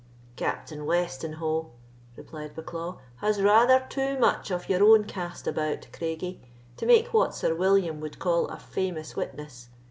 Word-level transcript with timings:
"Captain 0.35 0.87
Westenho," 0.87 1.69
replied 2.15 2.55
Bucklaw, 2.55 2.97
"has 3.17 3.39
rather 3.39 3.85
too 3.87 4.17
much 4.17 4.49
of 4.49 4.67
your 4.67 4.83
own 4.83 5.03
cast 5.03 5.45
about, 5.45 5.87
Craigie, 5.93 6.41
to 6.77 6.87
make 6.87 7.13
what 7.13 7.35
Sir 7.35 7.53
William 7.53 7.99
would 8.01 8.17
call 8.17 8.47
a 8.47 8.57
'famous 8.57 9.15
witness. 9.15 9.69